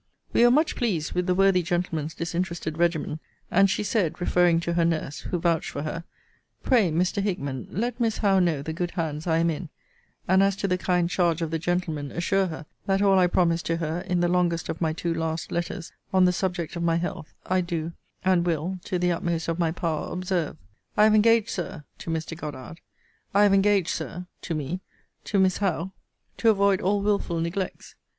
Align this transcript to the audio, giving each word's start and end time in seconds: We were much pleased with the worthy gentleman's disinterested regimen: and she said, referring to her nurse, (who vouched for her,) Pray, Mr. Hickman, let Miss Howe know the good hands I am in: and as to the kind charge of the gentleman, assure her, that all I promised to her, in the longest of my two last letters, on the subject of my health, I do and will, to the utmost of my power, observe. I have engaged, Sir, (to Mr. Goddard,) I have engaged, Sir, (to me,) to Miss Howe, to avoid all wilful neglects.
We 0.33 0.43
were 0.43 0.49
much 0.49 0.75
pleased 0.75 1.11
with 1.11 1.27
the 1.27 1.35
worthy 1.35 1.61
gentleman's 1.61 2.15
disinterested 2.15 2.75
regimen: 2.79 3.19
and 3.51 3.69
she 3.69 3.83
said, 3.83 4.19
referring 4.19 4.59
to 4.61 4.73
her 4.73 4.83
nurse, 4.83 5.19
(who 5.19 5.37
vouched 5.37 5.69
for 5.69 5.83
her,) 5.83 6.05
Pray, 6.63 6.89
Mr. 6.91 7.21
Hickman, 7.21 7.67
let 7.69 7.99
Miss 7.99 8.17
Howe 8.17 8.39
know 8.39 8.63
the 8.63 8.73
good 8.73 8.89
hands 8.97 9.27
I 9.27 9.37
am 9.37 9.51
in: 9.51 9.69
and 10.27 10.41
as 10.41 10.55
to 10.55 10.67
the 10.67 10.79
kind 10.79 11.07
charge 11.07 11.43
of 11.43 11.51
the 11.51 11.59
gentleman, 11.59 12.09
assure 12.11 12.47
her, 12.47 12.65
that 12.87 13.03
all 13.03 13.19
I 13.19 13.27
promised 13.27 13.67
to 13.67 13.77
her, 13.77 13.99
in 14.01 14.21
the 14.21 14.27
longest 14.27 14.69
of 14.69 14.81
my 14.81 14.91
two 14.91 15.13
last 15.13 15.51
letters, 15.51 15.91
on 16.11 16.25
the 16.25 16.33
subject 16.33 16.75
of 16.75 16.81
my 16.81 16.95
health, 16.95 17.35
I 17.45 17.61
do 17.61 17.93
and 18.25 18.43
will, 18.43 18.79
to 18.85 18.97
the 18.97 19.11
utmost 19.11 19.47
of 19.49 19.59
my 19.59 19.71
power, 19.71 20.11
observe. 20.11 20.57
I 20.97 21.03
have 21.03 21.13
engaged, 21.13 21.49
Sir, 21.51 21.83
(to 21.99 22.09
Mr. 22.09 22.35
Goddard,) 22.35 22.79
I 23.35 23.43
have 23.43 23.53
engaged, 23.53 23.89
Sir, 23.89 24.25
(to 24.41 24.55
me,) 24.55 24.79
to 25.25 25.37
Miss 25.39 25.57
Howe, 25.57 25.91
to 26.37 26.49
avoid 26.49 26.81
all 26.81 27.03
wilful 27.03 27.39
neglects. 27.39 27.93